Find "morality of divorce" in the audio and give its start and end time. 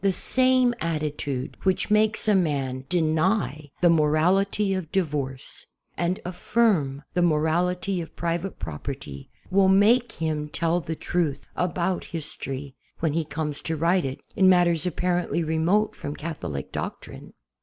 3.91-5.67